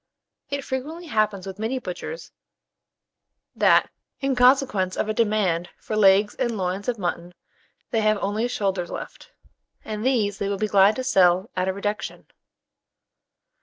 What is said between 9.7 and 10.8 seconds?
and these they will be